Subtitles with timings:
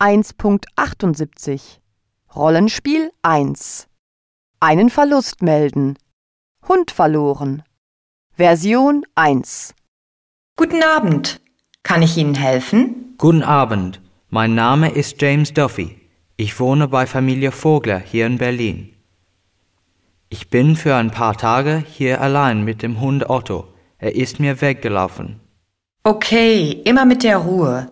[0.00, 1.80] 1.78
[2.36, 3.88] Rollenspiel 1
[4.60, 5.98] Einen Verlust melden.
[6.68, 7.64] Hund verloren.
[8.36, 9.74] Version 1
[10.54, 11.40] Guten Abend.
[11.82, 13.16] Kann ich Ihnen helfen?
[13.18, 14.00] Guten Abend,
[14.30, 16.00] mein Name ist James Duffy.
[16.36, 18.94] Ich wohne bei Familie Vogler hier in Berlin.
[20.28, 23.66] Ich bin für ein paar Tage hier allein mit dem Hund Otto.
[23.98, 25.40] Er ist mir weggelaufen.
[26.04, 27.90] Okay, immer mit der Ruhe.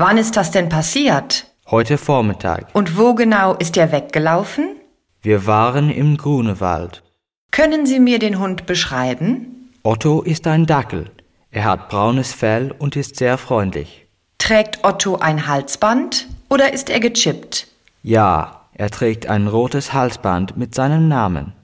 [0.00, 1.48] Wann ist das denn passiert?
[1.68, 2.68] Heute Vormittag.
[2.72, 4.76] Und wo genau ist er weggelaufen?
[5.22, 7.02] Wir waren im Grunewald.
[7.50, 9.72] Können Sie mir den Hund beschreiben?
[9.82, 11.10] Otto ist ein Dackel.
[11.50, 14.06] Er hat braunes Fell und ist sehr freundlich.
[14.38, 17.66] Trägt Otto ein Halsband oder ist er gechippt?
[18.04, 21.54] Ja, er trägt ein rotes Halsband mit seinem Namen.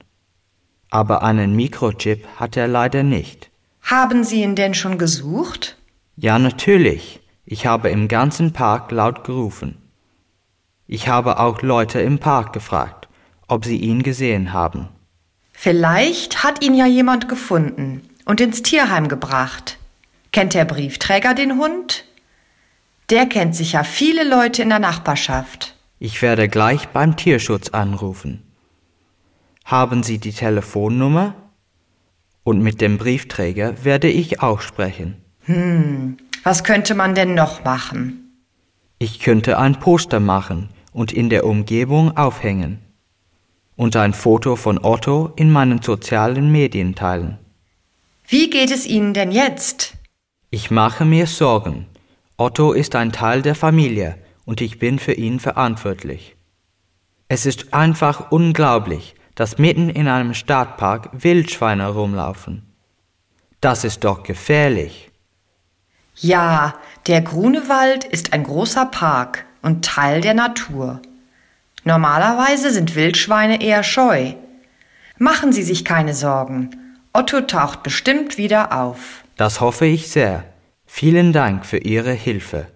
[0.89, 3.49] Aber einen Mikrochip hat er leider nicht.
[3.81, 5.77] Haben Sie ihn denn schon gesucht?
[6.17, 7.21] Ja, natürlich.
[7.45, 9.77] Ich habe im ganzen Park laut gerufen.
[10.87, 13.07] Ich habe auch Leute im Park gefragt,
[13.47, 14.89] ob sie ihn gesehen haben.
[15.53, 19.77] Vielleicht hat ihn ja jemand gefunden und ins Tierheim gebracht.
[20.31, 22.05] Kennt der Briefträger den Hund?
[23.09, 25.75] Der kennt sicher viele Leute in der Nachbarschaft.
[25.99, 28.41] Ich werde gleich beim Tierschutz anrufen.
[29.63, 31.35] Haben Sie die Telefonnummer?
[32.43, 35.21] Und mit dem Briefträger werde ich auch sprechen.
[35.45, 38.39] Hm, was könnte man denn noch machen?
[38.99, 42.81] Ich könnte ein Poster machen und in der Umgebung aufhängen.
[43.75, 47.39] Und ein Foto von Otto in meinen sozialen Medien teilen.
[48.27, 49.95] Wie geht es Ihnen denn jetzt?
[50.51, 51.87] Ich mache mir Sorgen.
[52.37, 56.35] Otto ist ein Teil der Familie und ich bin für ihn verantwortlich.
[57.27, 62.61] Es ist einfach unglaublich, dass mitten in einem Stadtpark Wildschweine rumlaufen.
[63.61, 65.09] Das ist doch gefährlich.
[66.17, 66.75] Ja,
[67.07, 71.01] der Grunewald ist ein großer Park und Teil der Natur.
[71.83, 74.33] Normalerweise sind Wildschweine eher scheu.
[75.17, 76.71] Machen Sie sich keine Sorgen.
[77.13, 79.23] Otto taucht bestimmt wieder auf.
[79.37, 80.43] Das hoffe ich sehr.
[80.85, 82.67] Vielen Dank für Ihre Hilfe.